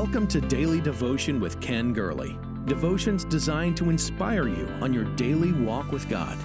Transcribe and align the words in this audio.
Welcome 0.00 0.28
to 0.28 0.40
Daily 0.40 0.80
Devotion 0.80 1.40
with 1.40 1.60
Ken 1.60 1.92
Gurley. 1.92 2.38
Devotions 2.66 3.24
designed 3.24 3.76
to 3.78 3.90
inspire 3.90 4.46
you 4.46 4.68
on 4.80 4.94
your 4.94 5.02
daily 5.16 5.50
walk 5.50 5.90
with 5.90 6.08
God. 6.08 6.38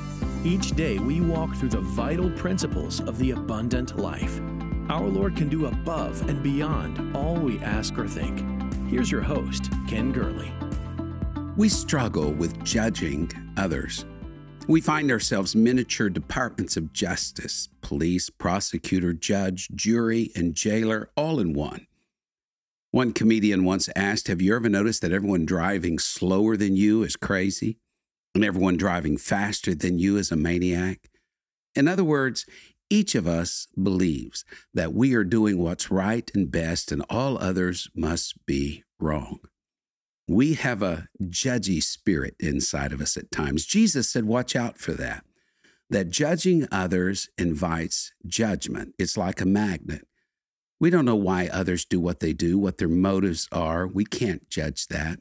Each 0.43 0.71
day 0.71 0.97
we 0.97 1.21
walk 1.21 1.53
through 1.53 1.69
the 1.69 1.81
vital 1.81 2.31
principles 2.31 2.99
of 3.01 3.19
the 3.19 3.29
abundant 3.29 3.95
life. 3.95 4.41
Our 4.89 5.07
Lord 5.07 5.35
can 5.35 5.49
do 5.49 5.67
above 5.67 6.27
and 6.27 6.41
beyond 6.41 7.15
all 7.15 7.35
we 7.35 7.59
ask 7.59 7.95
or 7.95 8.07
think. 8.07 8.43
Here's 8.89 9.11
your 9.11 9.21
host, 9.21 9.69
Ken 9.87 10.11
Gurley. 10.11 10.51
We 11.55 11.69
struggle 11.69 12.31
with 12.31 12.63
judging 12.63 13.31
others. 13.55 14.03
We 14.67 14.81
find 14.81 15.11
ourselves 15.11 15.55
miniature 15.55 16.09
departments 16.09 16.75
of 16.75 16.91
justice 16.91 17.69
police, 17.83 18.31
prosecutor, 18.31 19.13
judge, 19.13 19.69
jury, 19.75 20.31
and 20.35 20.55
jailer 20.55 21.11
all 21.15 21.39
in 21.39 21.53
one. 21.53 21.85
One 22.93 23.11
comedian 23.11 23.63
once 23.63 23.89
asked, 23.95 24.27
Have 24.27 24.39
you 24.39 24.55
ever 24.55 24.69
noticed 24.69 25.01
that 25.01 25.11
everyone 25.11 25.47
driving 25.47 25.97
slower 25.97 26.55
than 26.55 26.75
you 26.75 27.01
is 27.01 27.15
crazy? 27.15 27.79
And 28.35 28.45
everyone 28.45 28.77
driving 28.77 29.17
faster 29.17 29.73
than 29.73 29.97
you 29.97 30.15
is 30.15 30.31
a 30.31 30.35
maniac? 30.35 31.09
In 31.73 31.87
other 31.87 32.03
words, 32.03 32.45
each 32.91 33.15
of 33.15 33.25
us 33.25 33.67
believes 33.81 34.45
that 34.75 34.93
we 34.93 35.15
are 35.15 35.23
doing 35.23 35.57
what's 35.57 35.89
right 35.89 36.29
and 36.35 36.51
best, 36.51 36.91
and 36.91 37.03
all 37.09 37.39
others 37.39 37.89
must 37.95 38.45
be 38.45 38.83
wrong. 38.99 39.39
We 40.27 40.53
have 40.53 40.83
a 40.83 41.07
judgy 41.19 41.81
spirit 41.81 42.35
inside 42.39 42.93
of 42.93 43.01
us 43.01 43.17
at 43.17 43.31
times. 43.31 43.65
Jesus 43.65 44.07
said, 44.07 44.25
Watch 44.25 44.55
out 44.55 44.77
for 44.77 44.91
that. 44.91 45.25
That 45.89 46.11
judging 46.11 46.67
others 46.71 47.27
invites 47.39 48.11
judgment. 48.27 48.93
It's 48.99 49.17
like 49.17 49.41
a 49.41 49.47
magnet. 49.47 50.05
We 50.79 50.89
don't 50.89 51.05
know 51.05 51.15
why 51.15 51.47
others 51.47 51.85
do 51.85 51.99
what 51.99 52.19
they 52.19 52.33
do, 52.33 52.57
what 52.57 52.77
their 52.77 52.89
motives 52.89 53.47
are. 53.51 53.87
We 53.87 54.05
can't 54.05 54.49
judge 54.49 54.87
that. 54.87 55.19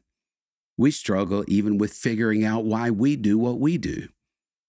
We 0.77 0.91
struggle 0.91 1.45
even 1.47 1.79
with 1.79 1.93
figuring 1.93 2.45
out 2.45 2.65
why 2.65 2.91
we 2.91 3.17
do 3.17 3.39
what 3.39 3.61
we 3.61 3.79
do. 3.79 4.09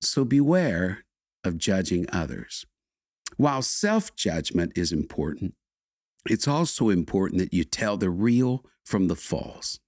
So 0.02 0.26
beware 0.26 1.06
of 1.44 1.58
judging 1.58 2.06
others. 2.11 2.66
While 3.38 3.61
self 3.61 4.16
judgment 4.16 4.73
is 4.76 4.92
important, 4.92 5.56
it's 6.30 6.48
also 6.48 6.89
important 6.89 7.39
that 7.39 7.54
you 7.54 7.64
tell 7.64 7.98
the 7.98 8.09
real 8.09 8.64
from 8.86 9.08
the 9.08 9.16
false. 9.16 9.80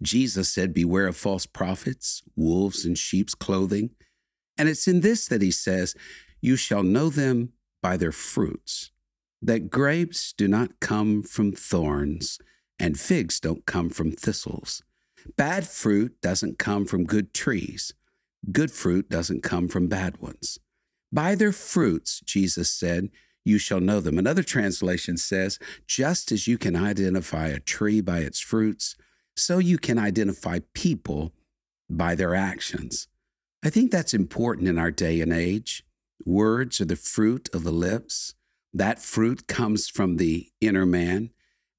Jesus 0.00 0.48
said, 0.48 0.72
Beware 0.72 1.08
of 1.08 1.16
false 1.16 1.44
prophets, 1.44 2.22
wolves 2.36 2.86
in 2.86 2.94
sheep's 2.94 3.34
clothing. 3.34 3.90
And 4.56 4.68
it's 4.68 4.88
in 4.88 5.00
this 5.00 5.26
that 5.28 5.42
he 5.42 5.50
says, 5.50 5.94
You 6.40 6.56
shall 6.56 6.82
know 6.82 7.10
them 7.10 7.52
by 7.82 7.96
their 7.96 8.12
fruits 8.12 8.90
that 9.40 9.70
grapes 9.70 10.32
do 10.32 10.48
not 10.48 10.80
come 10.80 11.22
from 11.22 11.52
thorns 11.52 12.38
and 12.78 12.98
figs 12.98 13.40
don't 13.40 13.66
come 13.66 13.90
from 13.90 14.12
thistles. 14.12 14.82
Bad 15.36 15.66
fruit 15.66 16.20
doesn't 16.20 16.58
come 16.58 16.86
from 16.86 17.04
good 17.04 17.34
trees. 17.34 17.92
Good 18.52 18.70
fruit 18.70 19.10
doesn't 19.10 19.42
come 19.42 19.68
from 19.68 19.88
bad 19.88 20.18
ones. 20.18 20.58
By 21.12 21.34
their 21.34 21.52
fruits, 21.52 22.20
Jesus 22.20 22.70
said, 22.70 23.10
you 23.44 23.58
shall 23.58 23.80
know 23.80 24.00
them. 24.00 24.18
Another 24.18 24.42
translation 24.42 25.16
says, 25.16 25.58
just 25.86 26.30
as 26.30 26.46
you 26.46 26.58
can 26.58 26.76
identify 26.76 27.48
a 27.48 27.60
tree 27.60 28.00
by 28.00 28.18
its 28.18 28.40
fruits, 28.40 28.94
so 29.36 29.58
you 29.58 29.78
can 29.78 29.98
identify 29.98 30.60
people 30.74 31.32
by 31.88 32.14
their 32.14 32.34
actions. 32.34 33.08
I 33.64 33.70
think 33.70 33.90
that's 33.90 34.14
important 34.14 34.68
in 34.68 34.78
our 34.78 34.90
day 34.90 35.20
and 35.20 35.32
age. 35.32 35.84
Words 36.24 36.80
are 36.80 36.84
the 36.84 36.96
fruit 36.96 37.48
of 37.54 37.64
the 37.64 37.72
lips. 37.72 38.34
That 38.72 39.00
fruit 39.00 39.46
comes 39.46 39.88
from 39.88 40.16
the 40.16 40.48
inner 40.60 40.86
man. 40.86 41.30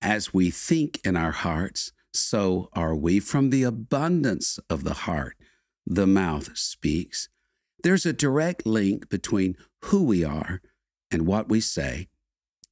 As 0.02 0.34
we 0.34 0.50
think 0.50 1.00
in 1.06 1.18
our 1.18 1.32
hearts, 1.32 1.92
so 2.14 2.70
are 2.74 2.96
we. 2.96 3.20
From 3.20 3.50
the 3.50 3.64
abundance 3.64 4.60
of 4.70 4.84
the 4.84 4.94
heart, 4.94 5.36
the 5.86 6.08
mouth 6.08 6.58
speaks. 6.58 7.30
There's 7.84 8.06
a 8.06 8.14
direct 8.14 8.66
link 8.66 9.10
between 9.10 9.56
who 9.86 10.04
we 10.04 10.24
are 10.24 10.62
and 11.12 11.26
what 11.26 11.50
we 11.50 11.60
say. 11.60 12.08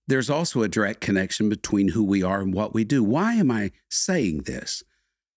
There's 0.07 0.29
also 0.29 0.61
a 0.61 0.69
direct 0.69 1.01
connection 1.01 1.49
between 1.49 1.89
who 1.89 2.03
we 2.03 2.23
are 2.23 2.41
and 2.41 2.53
what 2.53 2.73
we 2.73 2.83
do. 2.83 3.03
Why 3.03 3.33
am 3.33 3.51
I 3.51 3.71
saying 3.89 4.43
this? 4.43 4.83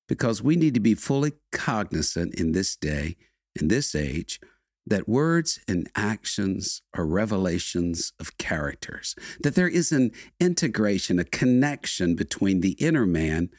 Because 0.08 0.42
we 0.42 0.56
need 0.56 0.74
to 0.74 0.80
be 0.80 0.94
fully 0.94 1.32
cognizant 1.52 2.34
in 2.34 2.52
this 2.52 2.76
day, 2.76 3.16
in 3.60 3.68
this 3.68 3.94
age, 3.94 4.40
that 4.86 5.08
words 5.08 5.60
and 5.68 5.88
actions 5.94 6.82
are 6.94 7.06
revelations 7.06 8.12
of 8.18 8.38
characters, 8.38 9.14
that 9.42 9.54
there 9.54 9.68
is 9.68 9.92
an 9.92 10.10
integration, 10.40 11.18
a 11.18 11.24
connection 11.24 12.16
between 12.16 12.60
the 12.60 12.72
inner 12.72 13.06
man 13.06 13.50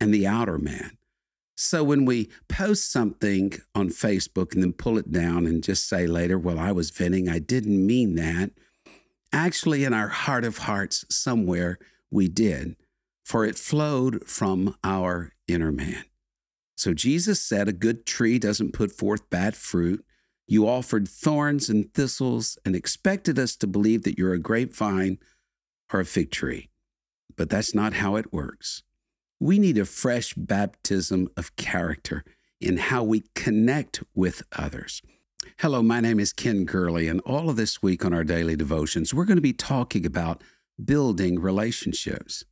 and 0.00 0.12
the 0.12 0.26
outer 0.26 0.58
man. 0.58 0.98
So 1.56 1.82
when 1.82 2.04
we 2.04 2.30
post 2.48 2.90
something 2.92 3.54
on 3.74 3.88
Facebook 3.88 4.54
and 4.54 4.62
then 4.62 4.72
pull 4.72 4.96
it 4.96 5.10
down 5.10 5.46
and 5.46 5.62
just 5.62 5.88
say 5.88 6.06
later, 6.06 6.38
well, 6.38 6.58
I 6.58 6.70
was 6.70 6.90
venting, 6.90 7.28
I 7.28 7.40
didn't 7.40 7.84
mean 7.84 8.14
that. 8.14 8.50
Actually, 9.32 9.84
in 9.84 9.92
our 9.92 10.08
heart 10.08 10.44
of 10.44 10.58
hearts, 10.58 11.04
somewhere 11.10 11.78
we 12.10 12.28
did, 12.28 12.76
for 13.24 13.44
it 13.44 13.58
flowed 13.58 14.26
from 14.26 14.76
our 14.84 15.32
inner 15.48 15.72
man. 15.72 16.04
So 16.76 16.94
Jesus 16.94 17.42
said, 17.42 17.68
a 17.68 17.72
good 17.72 18.06
tree 18.06 18.38
doesn't 18.38 18.72
put 18.72 18.92
forth 18.92 19.28
bad 19.28 19.56
fruit 19.56 20.04
you 20.48 20.66
offered 20.66 21.06
thorns 21.06 21.68
and 21.68 21.92
thistles 21.92 22.58
and 22.64 22.74
expected 22.74 23.38
us 23.38 23.54
to 23.56 23.66
believe 23.66 24.02
that 24.02 24.18
you're 24.18 24.32
a 24.32 24.38
grapevine 24.38 25.18
or 25.92 26.00
a 26.00 26.06
fig 26.06 26.30
tree. 26.30 26.70
But 27.36 27.50
that's 27.50 27.74
not 27.74 27.94
how 27.94 28.16
it 28.16 28.32
works. 28.32 28.82
We 29.38 29.58
need 29.58 29.76
a 29.76 29.84
fresh 29.84 30.32
baptism 30.34 31.28
of 31.36 31.54
character 31.56 32.24
in 32.60 32.78
how 32.78 33.04
we 33.04 33.24
connect 33.34 34.02
with 34.14 34.42
others. 34.56 35.02
Hello, 35.58 35.82
my 35.82 36.00
name 36.00 36.18
is 36.18 36.32
Ken 36.32 36.64
Gurley, 36.64 37.08
and 37.08 37.20
all 37.20 37.50
of 37.50 37.56
this 37.56 37.82
week 37.82 38.04
on 38.04 38.14
our 38.14 38.24
daily 38.24 38.56
devotions, 38.56 39.12
we're 39.12 39.26
going 39.26 39.36
to 39.36 39.42
be 39.42 39.52
talking 39.52 40.04
about 40.04 40.42
building 40.82 41.38
relationships. 41.38 42.44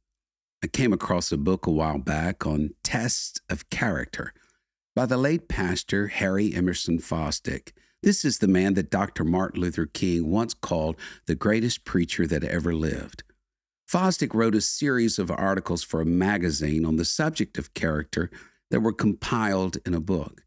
I 0.62 0.66
came 0.66 0.92
across 0.92 1.32
a 1.32 1.36
book 1.36 1.66
a 1.66 1.70
while 1.70 1.98
back 1.98 2.46
on 2.46 2.74
tests 2.84 3.40
of 3.48 3.70
character 3.70 4.32
by 4.94 5.06
the 5.06 5.16
late 5.16 5.48
pastor 5.48 6.08
Harry 6.08 6.54
Emerson 6.54 6.98
Fosdick. 6.98 7.72
This 8.06 8.24
is 8.24 8.38
the 8.38 8.46
man 8.46 8.74
that 8.74 8.88
Dr. 8.88 9.24
Martin 9.24 9.60
Luther 9.60 9.84
King 9.84 10.30
once 10.30 10.54
called 10.54 10.94
the 11.26 11.34
greatest 11.34 11.84
preacher 11.84 12.24
that 12.28 12.44
ever 12.44 12.72
lived. 12.72 13.24
Fosdick 13.90 14.32
wrote 14.32 14.54
a 14.54 14.60
series 14.60 15.18
of 15.18 15.28
articles 15.28 15.82
for 15.82 16.00
a 16.00 16.06
magazine 16.06 16.84
on 16.84 16.98
the 16.98 17.04
subject 17.04 17.58
of 17.58 17.74
character 17.74 18.30
that 18.70 18.78
were 18.78 18.92
compiled 18.92 19.78
in 19.84 19.92
a 19.92 19.98
book. 19.98 20.42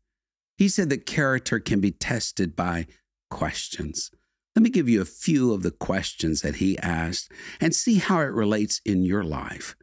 He 0.58 0.70
said 0.70 0.90
that 0.90 1.06
character 1.06 1.60
can 1.60 1.82
be 1.82 1.92
tested 1.92 2.56
by 2.56 2.88
questions. 3.30 4.10
Let 4.56 4.64
me 4.64 4.70
give 4.70 4.88
you 4.88 5.02
a 5.02 5.06
few 5.06 5.52
of 5.52 5.62
the 5.62 5.72
questions 5.72 6.42
that 6.44 6.56
he 6.56 6.80
asked 6.80 7.30
and 7.60 7.76
see 7.76 7.96
how 7.96 8.22
it 8.22 8.32
relates 8.32 8.80
in 8.86 9.04
your 9.04 9.26
life. 9.26 9.76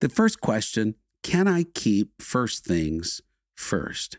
The 0.00 0.08
first 0.08 0.40
question 0.40 0.94
Can 1.22 1.46
I 1.46 1.64
keep 1.64 2.22
first 2.22 2.64
things 2.64 3.20
first? 3.58 4.16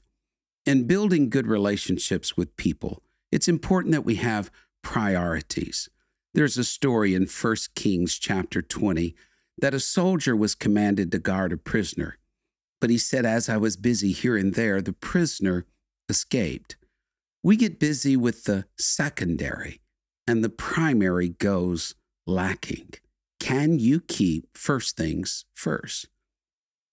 In 0.65 0.85
building 0.85 1.29
good 1.29 1.47
relationships 1.47 2.37
with 2.37 2.55
people, 2.55 3.01
it's 3.31 3.47
important 3.47 3.93
that 3.93 4.05
we 4.05 4.15
have 4.15 4.51
priorities. 4.83 5.89
There's 6.35 6.57
a 6.57 6.63
story 6.63 7.15
in 7.15 7.25
1 7.25 7.55
Kings 7.73 8.19
chapter 8.19 8.61
20 8.61 9.15
that 9.57 9.73
a 9.73 9.79
soldier 9.79 10.35
was 10.35 10.53
commanded 10.53 11.11
to 11.11 11.19
guard 11.19 11.51
a 11.51 11.57
prisoner. 11.57 12.19
But 12.79 12.91
he 12.91 12.99
said, 12.99 13.25
as 13.25 13.49
I 13.49 13.57
was 13.57 13.75
busy 13.75 14.11
here 14.11 14.37
and 14.37 14.53
there, 14.53 14.81
the 14.81 14.93
prisoner 14.93 15.65
escaped. 16.07 16.75
We 17.43 17.55
get 17.55 17.79
busy 17.79 18.15
with 18.15 18.43
the 18.43 18.65
secondary, 18.77 19.81
and 20.27 20.43
the 20.43 20.49
primary 20.49 21.29
goes 21.29 21.95
lacking. 22.27 22.91
Can 23.39 23.79
you 23.79 23.99
keep 23.99 24.55
first 24.55 24.95
things 24.95 25.45
first? 25.55 26.07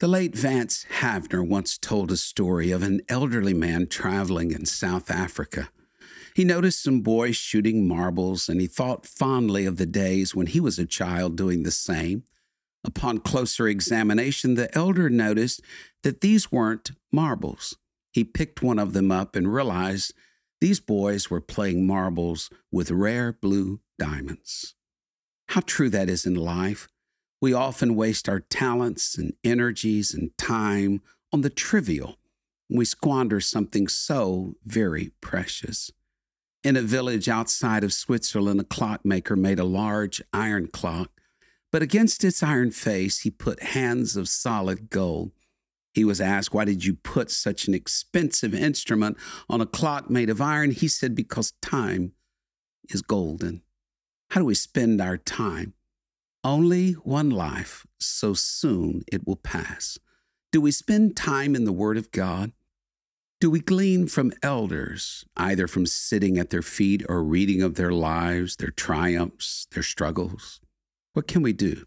The 0.00 0.06
late 0.06 0.36
Vance 0.36 0.86
Havner 1.00 1.44
once 1.44 1.76
told 1.76 2.12
a 2.12 2.16
story 2.16 2.70
of 2.70 2.84
an 2.84 3.00
elderly 3.08 3.52
man 3.52 3.88
traveling 3.88 4.52
in 4.52 4.64
South 4.64 5.10
Africa. 5.10 5.70
He 6.36 6.44
noticed 6.44 6.84
some 6.84 7.00
boys 7.00 7.34
shooting 7.34 7.88
marbles, 7.88 8.48
and 8.48 8.60
he 8.60 8.68
thought 8.68 9.06
fondly 9.06 9.66
of 9.66 9.76
the 9.76 9.86
days 9.86 10.36
when 10.36 10.46
he 10.46 10.60
was 10.60 10.78
a 10.78 10.86
child 10.86 11.36
doing 11.36 11.64
the 11.64 11.72
same. 11.72 12.22
Upon 12.84 13.18
closer 13.18 13.66
examination, 13.66 14.54
the 14.54 14.72
elder 14.78 15.10
noticed 15.10 15.62
that 16.04 16.20
these 16.20 16.52
weren't 16.52 16.92
marbles. 17.10 17.76
He 18.12 18.22
picked 18.22 18.62
one 18.62 18.78
of 18.78 18.92
them 18.92 19.10
up 19.10 19.34
and 19.34 19.52
realized 19.52 20.14
these 20.60 20.78
boys 20.78 21.28
were 21.28 21.40
playing 21.40 21.88
marbles 21.88 22.50
with 22.70 22.92
rare 22.92 23.32
blue 23.32 23.80
diamonds. 23.98 24.76
How 25.48 25.62
true 25.66 25.90
that 25.90 26.08
is 26.08 26.24
in 26.24 26.36
life. 26.36 26.86
We 27.40 27.52
often 27.52 27.94
waste 27.94 28.28
our 28.28 28.40
talents 28.40 29.16
and 29.16 29.32
energies 29.44 30.12
and 30.12 30.36
time 30.36 31.02
on 31.32 31.42
the 31.42 31.50
trivial. 31.50 32.18
We 32.68 32.84
squander 32.84 33.40
something 33.40 33.88
so 33.88 34.54
very 34.64 35.12
precious. 35.20 35.90
In 36.64 36.76
a 36.76 36.82
village 36.82 37.28
outside 37.28 37.84
of 37.84 37.92
Switzerland, 37.92 38.60
a 38.60 38.64
clockmaker 38.64 39.36
made 39.36 39.60
a 39.60 39.64
large 39.64 40.20
iron 40.32 40.68
clock, 40.68 41.10
But 41.70 41.82
against 41.82 42.24
its 42.24 42.42
iron 42.42 42.70
face, 42.70 43.20
he 43.20 43.30
put 43.30 43.62
hands 43.62 44.16
of 44.16 44.28
solid 44.28 44.88
gold. 44.88 45.32
He 45.92 46.04
was 46.04 46.20
asked, 46.20 46.54
Why 46.54 46.64
did 46.64 46.84
you 46.84 46.94
put 46.94 47.30
such 47.30 47.68
an 47.68 47.74
expensive 47.74 48.54
instrument 48.54 49.18
on 49.50 49.60
a 49.60 49.66
clock 49.66 50.08
made 50.08 50.30
of 50.30 50.40
iron? 50.40 50.70
He 50.70 50.88
said, 50.88 51.14
Because 51.14 51.52
time 51.60 52.12
is 52.88 53.02
golden. 53.02 53.62
How 54.30 54.40
do 54.40 54.46
we 54.46 54.54
spend 54.54 55.00
our 55.00 55.18
time? 55.18 55.74
Only 56.44 56.92
one 56.92 57.30
life, 57.30 57.86
so 57.98 58.32
soon 58.32 59.02
it 59.10 59.26
will 59.26 59.36
pass. 59.36 59.98
Do 60.52 60.60
we 60.60 60.70
spend 60.70 61.16
time 61.16 61.54
in 61.54 61.64
the 61.64 61.72
Word 61.72 61.96
of 61.96 62.12
God? 62.12 62.52
Do 63.40 63.50
we 63.50 63.60
glean 63.60 64.06
from 64.08 64.32
elders, 64.42 65.24
either 65.36 65.68
from 65.68 65.84
sitting 65.86 66.38
at 66.38 66.50
their 66.50 66.62
feet 66.62 67.04
or 67.08 67.22
reading 67.22 67.62
of 67.62 67.74
their 67.74 67.92
lives, 67.92 68.56
their 68.56 68.70
triumphs, 68.70 69.66
their 69.72 69.82
struggles? 69.82 70.60
What 71.12 71.28
can 71.28 71.42
we 71.42 71.52
do? 71.52 71.84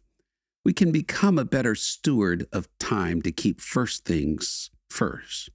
We 0.63 0.73
can 0.73 0.91
become 0.91 1.39
a 1.39 1.45
better 1.45 1.75
steward 1.75 2.45
of 2.53 2.67
time 2.77 3.21
to 3.23 3.31
keep 3.31 3.59
first 3.59 4.05
things 4.05 4.69
first. 4.89 5.49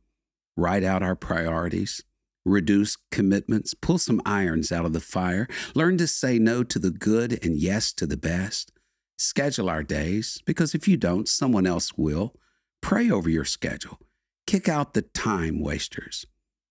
Write 0.56 0.82
out 0.82 1.02
our 1.02 1.14
priorities, 1.16 2.02
reduce 2.44 2.96
commitments, 3.10 3.74
pull 3.74 3.98
some 3.98 4.22
irons 4.24 4.72
out 4.72 4.84
of 4.84 4.92
the 4.92 5.00
fire, 5.00 5.46
learn 5.74 5.98
to 5.98 6.06
say 6.06 6.38
no 6.38 6.62
to 6.64 6.78
the 6.78 6.90
good 6.90 7.38
and 7.44 7.56
yes 7.56 7.92
to 7.92 8.06
the 8.06 8.16
best. 8.16 8.72
Schedule 9.16 9.70
our 9.70 9.82
days, 9.82 10.42
because 10.44 10.74
if 10.74 10.86
you 10.86 10.96
don't, 10.96 11.28
someone 11.28 11.66
else 11.66 11.96
will. 11.96 12.34
Pray 12.82 13.10
over 13.10 13.30
your 13.30 13.44
schedule. 13.44 13.98
Kick 14.46 14.68
out 14.68 14.94
the 14.94 15.02
time 15.02 15.60
wasters. 15.60 16.26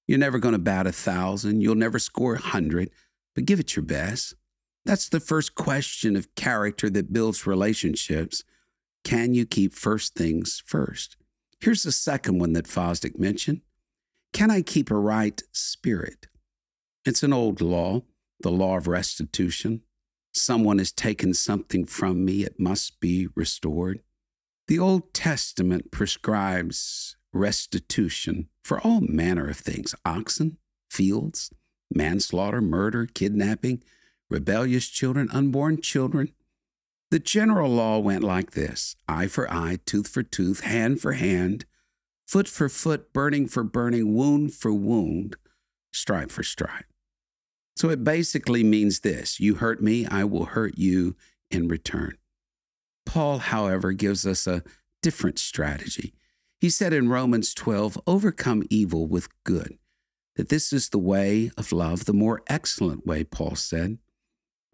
You're 0.08 0.20
never 0.20 0.38
going 0.38 0.54
to 0.54 0.60
bat 0.60 0.86
a 0.86 0.92
thousand, 0.92 1.62
you'll 1.62 1.76
never 1.76 1.98
score 1.98 2.36
a 2.36 2.40
hundred, 2.40 2.92
but 3.34 3.46
give 3.46 3.60
it 3.60 3.76
your 3.76 3.84
best. 3.84 4.36
That's 4.86 5.10
the 5.10 5.20
first 5.20 5.56
question 5.56 6.16
of 6.16 6.34
character 6.36 6.90
that 6.92 7.12
builds 7.12 7.48
relationships. 7.48 8.44
Can 9.04 9.34
you 9.34 9.46
keep 9.46 9.74
first 9.74 10.14
things 10.14 10.62
first? 10.66 11.18
Here's 11.60 11.84
the 11.84 11.92
second 11.92 12.40
one 12.40 12.54
that 12.54 12.68
Fosdick 12.68 13.18
mentioned 13.18 13.62
Can 14.32 14.52
I 14.52 14.62
keep 14.62 14.92
a 14.92 14.96
right 14.96 15.42
spirit? 15.52 16.28
It's 17.04 17.24
an 17.24 17.34
old 17.34 17.62
law, 17.62 18.04
the 18.42 18.52
law 18.52 18.78
of 18.78 18.88
restitution. 18.88 19.82
Someone 20.36 20.80
has 20.80 20.92
taken 20.92 21.34
something 21.34 21.86
from 21.86 22.26
me, 22.26 22.44
it 22.44 22.60
must 22.60 23.00
be 23.00 23.30
restored. 23.36 24.02
The 24.68 24.78
Old 24.78 25.14
Testament 25.14 25.92
prescribes 25.92 27.16
restitution 27.32 28.50
for 28.62 28.82
all 28.82 29.00
manner 29.00 29.48
of 29.48 29.58
things 29.58 29.96
oxen, 30.04 30.58
fields, 30.90 31.54
manslaughter, 31.90 32.60
murder, 32.60 33.06
kidnapping, 33.06 33.82
rebellious 34.30 34.90
children, 34.90 35.30
unborn 35.32 35.80
children. 35.82 36.34
The 37.12 37.20
general 37.20 37.72
law 37.72 38.00
went 38.00 38.24
like 38.24 38.52
this 38.52 38.98
eye 39.08 39.28
for 39.28 39.50
eye, 39.50 39.80
tooth 39.86 40.10
for 40.10 40.22
tooth, 40.22 40.62
hand 40.62 41.00
for 41.00 41.14
hand, 41.14 41.64
foot 42.28 42.50
for 42.50 42.68
foot, 42.68 43.14
burning 43.14 43.48
for 43.48 43.64
burning, 43.64 44.14
wound 44.14 44.54
for 44.54 44.74
wound, 44.74 45.38
stripe 45.94 46.30
for 46.30 46.44
stripe. 46.44 46.86
So 47.76 47.90
it 47.90 48.04
basically 48.04 48.64
means 48.64 49.02
this 49.02 49.40
you 49.40 49.56
hurt 49.56 49.82
me, 49.82 50.06
I 50.06 50.24
will 50.24 50.46
hurt 50.46 50.78
you 50.78 51.16
in 51.52 51.68
return. 51.68 52.18
Paul, 53.06 53.40
however, 53.40 53.92
gives 53.92 54.26
us 54.26 54.48
a 54.48 54.64
different 55.02 55.40
strategy. 55.40 56.14
He 56.60 56.70
said 56.70 56.94
in 56.94 57.10
Romans 57.10 57.54
12, 57.54 58.00
overcome 58.08 58.64
evil 58.70 59.08
with 59.08 59.28
good, 59.44 59.78
that 60.36 60.50
this 60.50 60.74
is 60.74 60.90
the 60.90 60.98
way 60.98 61.52
of 61.58 61.72
love, 61.72 62.06
the 62.06 62.14
more 62.14 62.42
excellent 62.48 63.06
way, 63.06 63.24
Paul 63.24 63.56
said. 63.56 64.00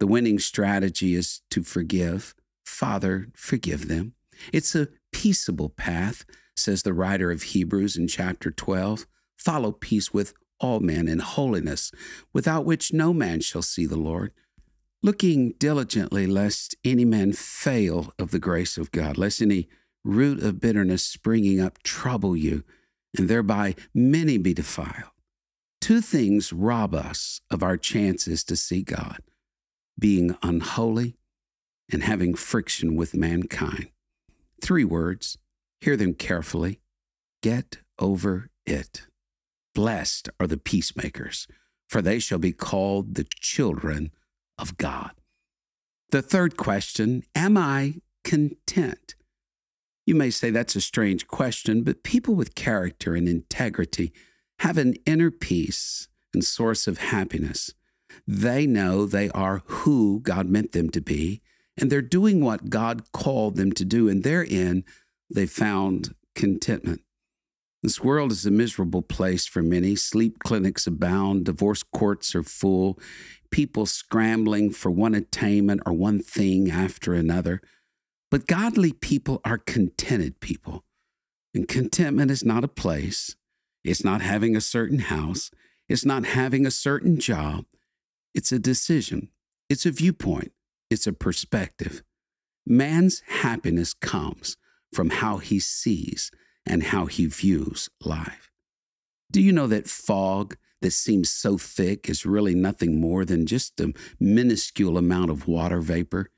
The 0.00 0.06
winning 0.06 0.38
strategy 0.38 1.14
is 1.14 1.42
to 1.50 1.62
forgive. 1.62 2.34
Father, 2.64 3.28
forgive 3.34 3.88
them. 3.88 4.14
It's 4.52 4.74
a 4.74 4.88
peaceable 5.12 5.68
path, 5.68 6.24
says 6.56 6.82
the 6.82 6.94
writer 6.94 7.30
of 7.30 7.42
Hebrews 7.42 7.96
in 7.96 8.08
chapter 8.08 8.50
12. 8.50 9.06
Follow 9.36 9.72
peace 9.72 10.12
with 10.12 10.34
all 10.62 10.80
men 10.80 11.08
in 11.08 11.18
holiness, 11.18 11.92
without 12.32 12.64
which 12.64 12.92
no 12.92 13.12
man 13.12 13.40
shall 13.40 13.62
see 13.62 13.84
the 13.84 13.98
Lord. 13.98 14.32
Looking 15.02 15.52
diligently, 15.58 16.26
lest 16.26 16.76
any 16.84 17.04
man 17.04 17.32
fail 17.32 18.14
of 18.18 18.30
the 18.30 18.38
grace 18.38 18.78
of 18.78 18.92
God, 18.92 19.18
lest 19.18 19.42
any 19.42 19.68
root 20.04 20.42
of 20.42 20.60
bitterness 20.60 21.02
springing 21.02 21.60
up 21.60 21.82
trouble 21.82 22.36
you, 22.36 22.62
and 23.16 23.28
thereby 23.28 23.74
many 23.92 24.38
be 24.38 24.54
defiled. 24.54 25.10
Two 25.80 26.00
things 26.00 26.52
rob 26.52 26.94
us 26.94 27.40
of 27.50 27.62
our 27.62 27.76
chances 27.76 28.44
to 28.44 28.56
see 28.56 28.82
God 28.82 29.18
being 29.98 30.36
unholy 30.42 31.16
and 31.92 32.02
having 32.04 32.34
friction 32.34 32.96
with 32.96 33.14
mankind. 33.14 33.88
Three 34.60 34.84
words, 34.84 35.36
hear 35.80 35.96
them 35.96 36.14
carefully 36.14 36.80
get 37.42 37.78
over 37.98 38.48
it. 38.64 39.06
Blessed 39.74 40.28
are 40.38 40.46
the 40.46 40.58
peacemakers, 40.58 41.46
for 41.88 42.02
they 42.02 42.18
shall 42.18 42.38
be 42.38 42.52
called 42.52 43.14
the 43.14 43.24
children 43.24 44.10
of 44.58 44.76
God. 44.76 45.12
The 46.10 46.22
third 46.22 46.56
question 46.56 47.22
Am 47.34 47.56
I 47.56 47.94
content? 48.24 49.14
You 50.04 50.14
may 50.14 50.30
say 50.30 50.50
that's 50.50 50.76
a 50.76 50.80
strange 50.80 51.26
question, 51.26 51.82
but 51.82 52.02
people 52.02 52.34
with 52.34 52.54
character 52.54 53.14
and 53.14 53.28
integrity 53.28 54.12
have 54.58 54.76
an 54.76 54.94
inner 55.06 55.30
peace 55.30 56.08
and 56.34 56.44
source 56.44 56.86
of 56.86 56.98
happiness. 56.98 57.72
They 58.26 58.66
know 58.66 59.06
they 59.06 59.30
are 59.30 59.62
who 59.66 60.20
God 60.20 60.48
meant 60.48 60.72
them 60.72 60.90
to 60.90 61.00
be, 61.00 61.40
and 61.76 61.90
they're 61.90 62.02
doing 62.02 62.44
what 62.44 62.70
God 62.70 63.10
called 63.12 63.56
them 63.56 63.72
to 63.72 63.84
do, 63.84 64.08
and 64.08 64.22
therein 64.22 64.84
they 65.30 65.46
found 65.46 66.14
contentment. 66.34 67.02
This 67.82 68.00
world 68.00 68.30
is 68.30 68.46
a 68.46 68.50
miserable 68.52 69.02
place 69.02 69.46
for 69.46 69.60
many. 69.60 69.96
Sleep 69.96 70.38
clinics 70.38 70.86
abound, 70.86 71.46
divorce 71.46 71.82
courts 71.82 72.32
are 72.36 72.44
full, 72.44 72.96
people 73.50 73.86
scrambling 73.86 74.70
for 74.70 74.90
one 74.90 75.16
attainment 75.16 75.82
or 75.84 75.92
one 75.92 76.20
thing 76.20 76.70
after 76.70 77.12
another. 77.12 77.60
But 78.30 78.46
godly 78.46 78.92
people 78.92 79.40
are 79.44 79.58
contented 79.58 80.38
people. 80.38 80.84
And 81.54 81.66
contentment 81.66 82.30
is 82.30 82.44
not 82.44 82.64
a 82.64 82.68
place, 82.68 83.34
it's 83.84 84.04
not 84.04 84.22
having 84.22 84.54
a 84.54 84.60
certain 84.60 85.00
house, 85.00 85.50
it's 85.88 86.04
not 86.04 86.24
having 86.24 86.64
a 86.64 86.70
certain 86.70 87.18
job. 87.18 87.64
It's 88.32 88.52
a 88.52 88.60
decision, 88.60 89.28
it's 89.68 89.84
a 89.84 89.90
viewpoint, 89.90 90.52
it's 90.88 91.08
a 91.08 91.12
perspective. 91.12 92.04
Man's 92.64 93.22
happiness 93.26 93.92
comes 93.92 94.56
from 94.94 95.10
how 95.10 95.38
he 95.38 95.58
sees 95.58 96.30
and 96.66 96.84
how 96.84 97.06
he 97.06 97.26
views 97.26 97.88
life. 98.00 98.50
Do 99.30 99.40
you 99.40 99.52
know 99.52 99.66
that 99.66 99.88
fog 99.88 100.56
that 100.82 100.90
seems 100.92 101.30
so 101.30 101.56
thick 101.56 102.10
is 102.10 102.26
really 102.26 102.54
nothing 102.54 103.00
more 103.00 103.24
than 103.24 103.46
just 103.46 103.80
a 103.80 103.92
minuscule 104.20 104.98
amount 104.98 105.30
of 105.30 105.48
water 105.48 105.80
vapor? 105.80 106.28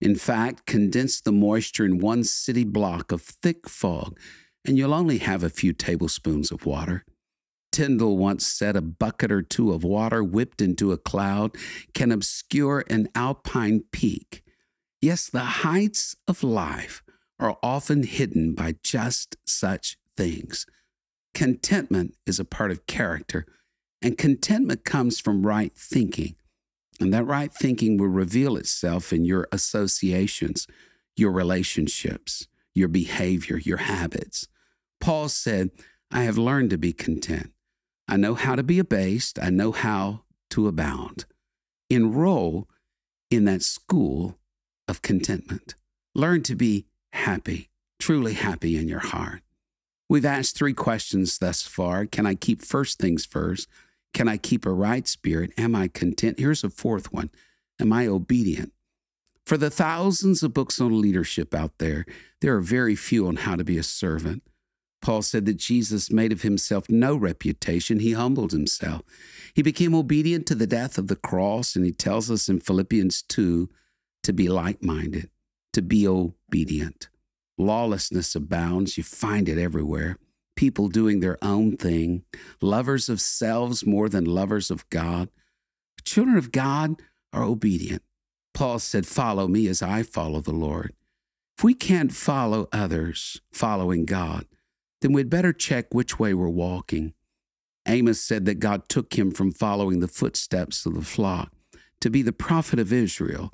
In 0.00 0.14
fact, 0.14 0.64
condense 0.64 1.20
the 1.20 1.32
moisture 1.32 1.84
in 1.84 1.98
one 1.98 2.24
city 2.24 2.64
block 2.64 3.12
of 3.12 3.20
thick 3.20 3.68
fog, 3.68 4.18
and 4.64 4.78
you'll 4.78 4.94
only 4.94 5.18
have 5.18 5.42
a 5.42 5.50
few 5.50 5.72
tablespoons 5.72 6.50
of 6.50 6.64
water. 6.64 7.04
Tyndall 7.72 8.16
once 8.16 8.46
said 8.46 8.76
a 8.76 8.80
bucket 8.80 9.30
or 9.30 9.42
two 9.42 9.72
of 9.72 9.84
water 9.84 10.24
whipped 10.24 10.60
into 10.62 10.92
a 10.92 10.98
cloud 10.98 11.54
can 11.94 12.10
obscure 12.10 12.84
an 12.88 13.08
alpine 13.14 13.84
peak. 13.92 14.42
Yes, 15.00 15.28
the 15.28 15.44
heights 15.62 16.16
of 16.26 16.42
life 16.42 17.02
are 17.38 17.56
often 17.62 18.02
hidden 18.02 18.54
by 18.54 18.74
just 18.82 19.36
such 19.46 19.96
things. 20.16 20.66
Contentment 21.34 22.14
is 22.26 22.40
a 22.40 22.44
part 22.44 22.70
of 22.70 22.86
character, 22.86 23.46
and 24.02 24.18
contentment 24.18 24.84
comes 24.84 25.20
from 25.20 25.46
right 25.46 25.72
thinking. 25.76 26.34
And 27.00 27.14
that 27.14 27.24
right 27.24 27.52
thinking 27.52 27.96
will 27.96 28.08
reveal 28.08 28.56
itself 28.56 29.12
in 29.12 29.24
your 29.24 29.46
associations, 29.52 30.66
your 31.16 31.30
relationships, 31.30 32.48
your 32.74 32.88
behavior, 32.88 33.58
your 33.58 33.78
habits. 33.78 34.48
Paul 35.00 35.28
said, 35.28 35.70
I 36.10 36.22
have 36.22 36.38
learned 36.38 36.70
to 36.70 36.78
be 36.78 36.92
content. 36.92 37.52
I 38.08 38.16
know 38.16 38.34
how 38.34 38.56
to 38.56 38.62
be 38.62 38.78
abased. 38.78 39.38
I 39.38 39.50
know 39.50 39.70
how 39.72 40.24
to 40.50 40.66
abound. 40.66 41.24
Enroll 41.90 42.68
in 43.30 43.44
that 43.44 43.62
school 43.62 44.38
of 44.88 45.02
contentment. 45.02 45.74
Learn 46.14 46.42
to 46.44 46.56
be 46.56 46.86
happy, 47.18 47.68
truly 47.98 48.34
happy 48.34 48.76
in 48.76 48.88
your 48.88 49.00
heart. 49.00 49.42
We've 50.08 50.24
asked 50.24 50.56
three 50.56 50.72
questions 50.72 51.38
thus 51.38 51.62
far 51.62 52.06
Can 52.06 52.26
I 52.26 52.34
keep 52.34 52.62
first 52.62 52.98
things 52.98 53.26
first? 53.26 53.68
Can 54.14 54.28
I 54.28 54.38
keep 54.38 54.64
a 54.64 54.72
right 54.72 55.06
spirit? 55.06 55.52
Am 55.58 55.74
I 55.74 55.88
content? 55.88 56.38
Here's 56.38 56.64
a 56.64 56.70
fourth 56.70 57.12
one 57.12 57.30
Am 57.80 57.92
I 57.92 58.06
obedient? 58.06 58.72
For 59.44 59.56
the 59.56 59.70
thousands 59.70 60.42
of 60.42 60.54
books 60.54 60.80
on 60.80 61.00
leadership 61.00 61.54
out 61.54 61.72
there, 61.78 62.04
there 62.40 62.54
are 62.56 62.60
very 62.60 62.94
few 62.94 63.26
on 63.26 63.36
how 63.36 63.56
to 63.56 63.64
be 63.64 63.78
a 63.78 63.82
servant. 63.82 64.42
Paul 65.00 65.22
said 65.22 65.46
that 65.46 65.56
Jesus 65.56 66.10
made 66.10 66.32
of 66.32 66.42
himself 66.42 66.88
no 66.88 67.16
reputation. 67.16 68.00
He 68.00 68.12
humbled 68.12 68.52
himself. 68.52 69.02
He 69.54 69.62
became 69.62 69.94
obedient 69.94 70.46
to 70.48 70.54
the 70.54 70.66
death 70.66 70.98
of 70.98 71.06
the 71.08 71.16
cross, 71.16 71.76
and 71.76 71.84
he 71.84 71.92
tells 71.92 72.30
us 72.30 72.48
in 72.48 72.60
Philippians 72.60 73.22
2 73.22 73.70
to 74.24 74.32
be 74.32 74.48
like 74.48 74.82
minded 74.82 75.30
to 75.78 75.82
be 75.82 76.08
obedient. 76.08 77.08
Lawlessness 77.56 78.34
abounds, 78.34 78.98
you 78.98 79.04
find 79.04 79.48
it 79.48 79.58
everywhere. 79.58 80.18
People 80.56 80.88
doing 80.88 81.20
their 81.20 81.38
own 81.40 81.76
thing, 81.76 82.24
lovers 82.60 83.08
of 83.08 83.20
selves 83.20 83.86
more 83.86 84.08
than 84.08 84.24
lovers 84.24 84.72
of 84.72 84.90
God. 84.90 85.28
Children 86.02 86.36
of 86.36 86.50
God 86.50 87.00
are 87.32 87.44
obedient. 87.44 88.02
Paul 88.54 88.80
said, 88.80 89.06
Follow 89.06 89.46
me 89.46 89.68
as 89.68 89.80
I 89.80 90.02
follow 90.02 90.40
the 90.40 90.52
Lord. 90.52 90.94
If 91.56 91.62
we 91.62 91.74
can't 91.74 92.12
follow 92.12 92.68
others 92.72 93.40
following 93.52 94.04
God, 94.04 94.46
then 95.00 95.12
we'd 95.12 95.30
better 95.30 95.52
check 95.52 95.94
which 95.94 96.18
way 96.18 96.34
we're 96.34 96.48
walking. 96.48 97.14
Amos 97.86 98.20
said 98.20 98.46
that 98.46 98.58
God 98.58 98.88
took 98.88 99.16
him 99.16 99.30
from 99.30 99.52
following 99.52 100.00
the 100.00 100.08
footsteps 100.08 100.86
of 100.86 100.94
the 100.94 101.02
flock 101.02 101.52
to 102.00 102.10
be 102.10 102.22
the 102.22 102.32
prophet 102.32 102.80
of 102.80 102.92
Israel. 102.92 103.52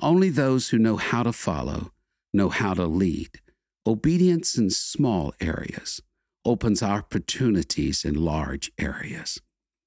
Only 0.00 0.28
those 0.28 0.68
who 0.68 0.78
know 0.78 0.96
how 0.96 1.22
to 1.24 1.32
follow 1.32 1.92
know 2.32 2.48
how 2.50 2.74
to 2.74 2.86
lead. 2.86 3.40
Obedience 3.86 4.56
in 4.56 4.70
small 4.70 5.34
areas 5.40 6.02
opens 6.44 6.82
opportunities 6.82 8.04
in 8.04 8.14
large 8.14 8.70
areas. 8.78 9.40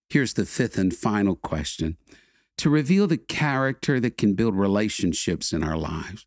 Here's 0.10 0.34
the 0.34 0.46
fifth 0.46 0.78
and 0.78 0.94
final 0.94 1.36
question 1.36 1.98
to 2.58 2.70
reveal 2.70 3.08
the 3.08 3.18
character 3.18 4.00
that 4.00 4.18
can 4.18 4.34
build 4.34 4.56
relationships 4.56 5.54
in 5.54 5.64
our 5.64 5.78
lives. 5.78 6.26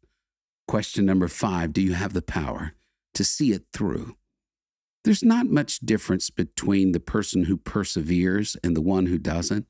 Question 0.66 1.04
number 1.04 1.28
five 1.28 1.72
Do 1.72 1.82
you 1.82 1.92
have 1.92 2.14
the 2.14 2.22
power 2.22 2.72
to 3.12 3.22
see 3.22 3.52
it 3.52 3.64
through? 3.72 4.16
There's 5.04 5.22
not 5.22 5.46
much 5.46 5.80
difference 5.80 6.30
between 6.30 6.92
the 6.92 7.00
person 7.00 7.44
who 7.44 7.58
perseveres 7.58 8.56
and 8.64 8.74
the 8.74 8.80
one 8.80 9.06
who 9.06 9.18
doesn't. 9.18 9.66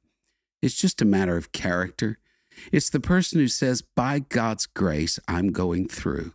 It's 0.63 0.77
just 0.77 1.03
a 1.03 1.05
matter 1.05 1.37
of 1.37 1.51
character. 1.51 2.19
It's 2.73 2.91
the 2.91 3.01
person 3.01 3.41
who 3.41 3.49
says, 3.49 3.83
By 3.83 4.21
God's 4.21 4.67
grace, 4.67 5.19
I'm 5.29 5.53
going 5.53 5.89
through. 5.89 6.33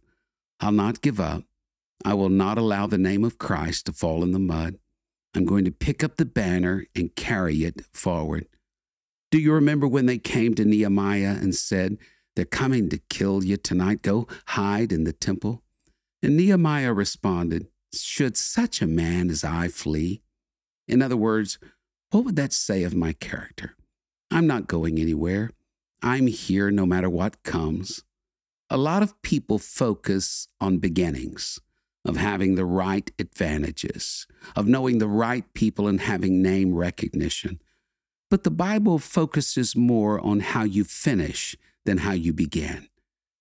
I'll 0.60 0.72
not 0.72 1.02
give 1.02 1.20
up. 1.20 1.44
I 2.06 2.14
will 2.14 2.30
not 2.30 2.58
allow 2.58 2.88
the 2.88 2.98
name 2.98 3.24
of 3.24 3.38
Christ 3.38 3.86
to 3.86 3.94
fall 3.94 4.24
in 4.24 4.32
the 4.32 4.40
mud. 4.40 4.76
I'm 5.36 5.46
going 5.46 5.66
to 5.66 5.72
pick 5.72 6.04
up 6.04 6.18
the 6.18 6.26
banner 6.26 6.86
and 6.96 7.16
carry 7.16 7.58
it 7.64 7.82
forward. 7.94 8.48
Do 9.32 9.38
you 9.38 9.54
remember 9.54 9.88
when 9.88 10.06
they 10.06 10.18
came 10.18 10.56
to 10.56 10.66
Nehemiah 10.66 11.38
and 11.40 11.54
said, 11.54 11.98
They're 12.36 12.46
coming 12.46 12.90
to 12.90 12.98
kill 13.10 13.44
you 13.44 13.58
tonight? 13.58 14.02
Go 14.02 14.28
hide 14.48 14.92
in 14.92 15.04
the 15.04 15.14
temple. 15.14 15.62
And 16.24 16.36
Nehemiah 16.36 16.94
responded, 16.94 17.68
Should 17.94 18.38
such 18.38 18.82
a 18.82 18.88
man 18.88 19.30
as 19.30 19.44
I 19.44 19.68
flee? 19.68 20.22
In 20.88 21.02
other 21.02 21.18
words, 21.18 21.60
what 22.12 22.26
would 22.26 22.36
that 22.38 22.54
say 22.54 22.84
of 22.84 22.96
my 22.96 23.14
character? 23.14 23.76
I'm 24.32 24.48
not 24.48 24.68
going 24.68 25.00
anywhere. 25.00 25.52
I'm 26.02 26.28
here 26.28 26.72
no 26.72 26.86
matter 26.86 27.10
what 27.10 27.44
comes. 27.44 28.04
A 28.70 28.78
lot 28.78 29.04
of 29.04 29.20
people 29.22 29.60
focus 29.60 30.48
on 30.62 30.78
beginnings, 30.78 31.60
of 32.06 32.16
having 32.18 32.56
the 32.56 32.66
right 32.66 33.12
advantages, 33.20 34.28
of 34.56 34.68
knowing 34.68 35.00
the 35.00 35.08
right 35.08 35.52
people 35.54 35.88
and 35.88 36.00
having 36.00 36.42
name 36.42 36.74
recognition. 36.74 37.60
But 38.30 38.44
the 38.44 38.52
Bible 38.52 39.00
focuses 39.00 39.76
more 39.76 40.20
on 40.20 40.40
how 40.40 40.64
you 40.64 40.84
finish 40.84 41.56
than 41.86 42.00
how 42.00 42.14
you 42.14 42.32
began. 42.32 42.88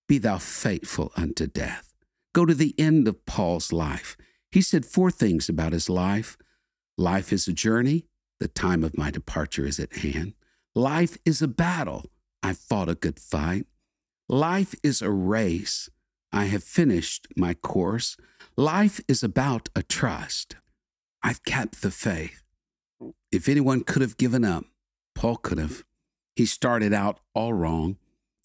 Be 0.09 0.19
thou 0.19 0.39
faithful 0.39 1.13
unto 1.17 1.47
death. 1.47 1.93
Go 2.35 2.47
to 2.47 2.55
the 2.55 2.75
end 2.79 3.07
of 3.07 3.27
Paul's 3.27 3.73
life. 3.73 4.17
He 4.51 4.63
said 4.63 4.87
four 4.87 5.11
things 5.11 5.49
about 5.49 5.73
his 5.73 5.89
life 5.91 6.37
life 6.97 7.33
is 7.33 7.47
a 7.47 7.53
journey, 7.53 8.07
the 8.41 8.49
time 8.49 8.83
of 8.83 8.99
my 8.99 9.11
departure 9.11 9.65
is 9.65 9.79
at 9.79 9.99
hand. 9.99 10.35
Life 10.75 11.17
is 11.25 11.41
a 11.41 11.49
battle, 11.49 12.07
I 12.43 12.53
fought 12.53 12.89
a 12.89 12.95
good 12.95 13.19
fight. 13.19 13.67
Life 14.29 14.75
is 14.83 15.03
a 15.03 15.11
race, 15.11 15.89
I 16.33 16.45
have 16.47 16.63
finished 16.63 17.27
my 17.37 17.55
course. 17.55 18.17
Life 18.57 19.01
is 19.09 19.23
about 19.23 19.69
a 19.75 19.83
trust. 19.83 20.57
I've 21.23 21.45
kept 21.45 21.83
the 21.83 21.91
faith. 21.91 22.43
If 23.33 23.49
anyone 23.49 23.83
could 23.83 24.03
have 24.03 24.17
given 24.17 24.45
up, 24.45 24.65
Paul 25.15 25.37
could 25.37 25.59
have. 25.59 25.85
He 26.37 26.47
started 26.47 26.93
out 26.93 27.21
all 27.35 27.53
wrong. 27.53 27.97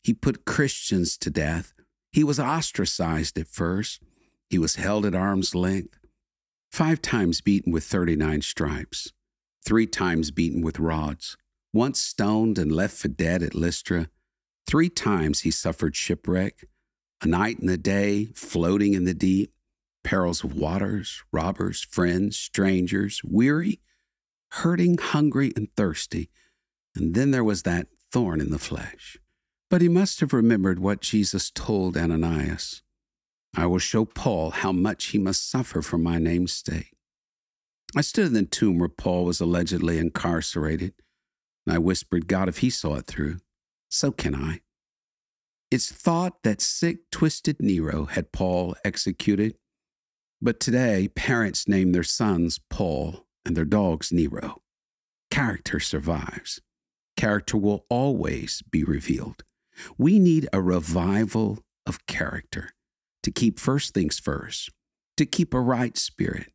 He 0.03 0.13
put 0.13 0.45
Christians 0.45 1.17
to 1.17 1.29
death. 1.29 1.73
He 2.11 2.23
was 2.23 2.39
ostracized 2.39 3.37
at 3.37 3.47
first. 3.47 4.01
He 4.49 4.57
was 4.57 4.75
held 4.75 5.05
at 5.05 5.15
arm's 5.15 5.53
length. 5.53 5.99
Five 6.71 7.01
times 7.01 7.41
beaten 7.41 7.71
with 7.71 7.83
39 7.83 8.41
stripes. 8.41 9.11
Three 9.65 9.87
times 9.87 10.31
beaten 10.31 10.61
with 10.61 10.79
rods. 10.79 11.37
Once 11.73 11.99
stoned 11.99 12.57
and 12.57 12.71
left 12.71 12.95
for 12.95 13.07
dead 13.07 13.43
at 13.43 13.55
Lystra. 13.55 14.09
Three 14.67 14.89
times 14.89 15.41
he 15.41 15.51
suffered 15.51 15.95
shipwreck. 15.95 16.65
A 17.21 17.27
night 17.27 17.59
and 17.59 17.69
a 17.69 17.77
day 17.77 18.25
floating 18.35 18.93
in 18.93 19.05
the 19.05 19.13
deep. 19.13 19.51
Perils 20.03 20.43
of 20.43 20.53
waters, 20.53 21.23
robbers, 21.31 21.81
friends, 21.81 22.37
strangers, 22.37 23.21
weary, 23.23 23.79
hurting, 24.51 24.97
hungry, 24.97 25.53
and 25.55 25.71
thirsty 25.75 26.29
and 26.95 27.13
then 27.13 27.31
there 27.31 27.43
was 27.43 27.63
that 27.63 27.87
thorn 28.11 28.39
in 28.39 28.51
the 28.51 28.59
flesh. 28.59 29.17
But 29.69 29.81
he 29.81 29.89
must 29.89 30.19
have 30.19 30.33
remembered 30.33 30.79
what 30.79 31.01
Jesus 31.01 31.49
told 31.49 31.97
Ananias 31.97 32.81
I 33.55 33.67
will 33.67 33.79
show 33.79 34.05
Paul 34.05 34.49
how 34.49 34.71
much 34.71 35.05
he 35.07 35.19
must 35.19 35.49
suffer 35.49 35.83
for 35.83 35.99
my 35.99 36.17
name's 36.17 36.53
sake. 36.53 36.95
I 37.95 38.01
stood 38.01 38.27
in 38.27 38.33
the 38.33 38.43
tomb 38.45 38.79
where 38.79 38.89
Paul 38.89 39.25
was 39.25 39.39
allegedly 39.39 39.99
incarcerated, 39.99 40.93
and 41.65 41.75
I 41.75 41.79
whispered, 41.79 42.27
God, 42.27 42.49
if 42.49 42.59
he 42.59 42.69
saw 42.69 42.95
it 42.95 43.05
through, 43.05 43.39
so 43.89 44.11
can 44.11 44.35
I. 44.35 44.61
It's 45.71 45.91
thought 45.91 46.43
that 46.43 46.61
sick, 46.61 47.09
twisted 47.11 47.61
Nero 47.61 48.05
had 48.05 48.31
Paul 48.31 48.75
executed, 48.83 49.55
but 50.41 50.59
today 50.59 51.07
parents 51.07 51.67
name 51.67 51.91
their 51.91 52.03
sons 52.03 52.59
Paul 52.69 53.25
and 53.45 53.55
their 53.55 53.65
dogs 53.65 54.11
Nero. 54.11 54.61
Character 55.31 55.79
survives 55.79 56.61
character 57.15 57.57
will 57.57 57.85
always 57.89 58.61
be 58.69 58.83
revealed. 58.83 59.43
We 59.97 60.19
need 60.19 60.47
a 60.53 60.61
revival 60.61 61.59
of 61.85 62.05
character 62.05 62.71
to 63.23 63.31
keep 63.31 63.59
first 63.59 63.93
things 63.93 64.19
first, 64.19 64.69
to 65.17 65.25
keep 65.25 65.53
a 65.53 65.61
right 65.61 65.97
spirit, 65.97 66.51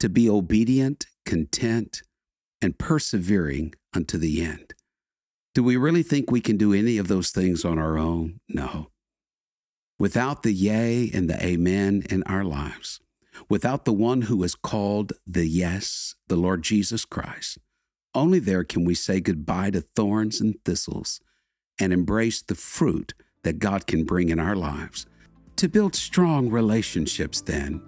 to 0.00 0.08
be 0.08 0.28
obedient, 0.28 1.06
content, 1.24 2.02
and 2.60 2.78
persevering 2.78 3.74
unto 3.94 4.18
the 4.18 4.42
end. 4.42 4.74
Do 5.54 5.62
we 5.62 5.76
really 5.76 6.02
think 6.02 6.30
we 6.30 6.40
can 6.40 6.56
do 6.56 6.72
any 6.72 6.98
of 6.98 7.08
those 7.08 7.30
things 7.30 7.64
on 7.64 7.78
our 7.78 7.98
own? 7.98 8.40
No. 8.48 8.90
Without 9.98 10.42
the 10.42 10.52
yea 10.52 11.10
and 11.12 11.28
the 11.28 11.44
amen 11.44 12.04
in 12.10 12.22
our 12.24 12.44
lives, 12.44 13.00
without 13.48 13.84
the 13.84 13.92
one 13.92 14.22
who 14.22 14.42
is 14.44 14.54
called 14.54 15.12
the 15.26 15.46
yes, 15.46 16.14
the 16.28 16.36
Lord 16.36 16.62
Jesus 16.62 17.04
Christ, 17.04 17.58
only 18.14 18.38
there 18.38 18.64
can 18.64 18.84
we 18.84 18.94
say 18.94 19.20
goodbye 19.20 19.70
to 19.70 19.80
thorns 19.80 20.40
and 20.40 20.54
thistles 20.64 21.20
and 21.78 21.92
embrace 21.92 22.42
the 22.42 22.54
fruit 22.54 23.14
that 23.42 23.58
God 23.58 23.86
can 23.86 24.04
bring 24.04 24.28
in 24.28 24.38
our 24.38 24.56
lives. 24.56 25.06
To 25.56 25.68
build 25.68 25.94
strong 25.94 26.50
relationships, 26.50 27.40
then, 27.40 27.82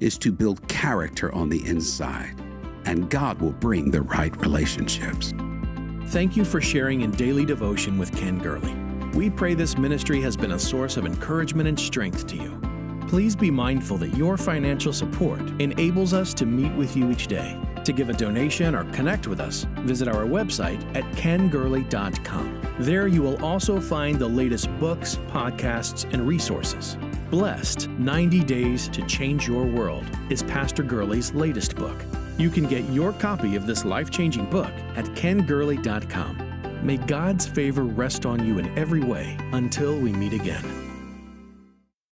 is 0.00 0.18
to 0.18 0.32
build 0.32 0.68
character 0.68 1.34
on 1.34 1.48
the 1.48 1.64
inside, 1.66 2.38
and 2.84 3.08
God 3.08 3.40
will 3.40 3.52
bring 3.52 3.90
the 3.90 4.02
right 4.02 4.36
relationships. 4.38 5.32
Thank 6.08 6.36
you 6.36 6.44
for 6.44 6.60
sharing 6.60 7.00
in 7.00 7.10
daily 7.12 7.44
devotion 7.44 7.98
with 7.98 8.16
Ken 8.16 8.38
Gurley. 8.38 8.74
We 9.14 9.30
pray 9.30 9.54
this 9.54 9.76
ministry 9.76 10.20
has 10.20 10.36
been 10.36 10.52
a 10.52 10.58
source 10.58 10.96
of 10.96 11.06
encouragement 11.06 11.68
and 11.68 11.78
strength 11.78 12.26
to 12.28 12.36
you. 12.36 12.60
Please 13.08 13.34
be 13.34 13.50
mindful 13.50 13.96
that 13.98 14.16
your 14.16 14.36
financial 14.36 14.92
support 14.92 15.40
enables 15.60 16.12
us 16.12 16.32
to 16.34 16.46
meet 16.46 16.72
with 16.74 16.96
you 16.96 17.10
each 17.10 17.26
day. 17.26 17.60
To 17.84 17.92
give 17.92 18.08
a 18.10 18.12
donation 18.12 18.74
or 18.74 18.84
connect 18.92 19.26
with 19.26 19.40
us, 19.40 19.66
visit 19.80 20.08
our 20.08 20.24
website 20.24 20.82
at 20.96 21.04
kengurley.com. 21.16 22.76
There 22.78 23.06
you 23.06 23.22
will 23.22 23.44
also 23.44 23.80
find 23.80 24.18
the 24.18 24.28
latest 24.28 24.68
books, 24.78 25.16
podcasts, 25.28 26.10
and 26.12 26.26
resources. 26.26 26.96
Blessed 27.30 27.88
90 27.88 28.44
Days 28.44 28.88
to 28.88 29.04
Change 29.06 29.48
Your 29.48 29.64
World 29.64 30.06
is 30.30 30.42
Pastor 30.42 30.82
Gurley's 30.82 31.32
latest 31.34 31.76
book. 31.76 32.00
You 32.36 32.50
can 32.50 32.66
get 32.66 32.84
your 32.90 33.12
copy 33.12 33.54
of 33.56 33.66
this 33.66 33.84
life 33.84 34.10
changing 34.10 34.46
book 34.50 34.72
at 34.96 35.04
kengurley.com. 35.06 36.82
May 36.82 36.96
God's 36.98 37.46
favor 37.46 37.84
rest 37.84 38.26
on 38.26 38.44
you 38.44 38.58
in 38.58 38.76
every 38.76 39.00
way 39.00 39.36
until 39.52 39.98
we 39.98 40.12
meet 40.12 40.32
again. 40.32 40.83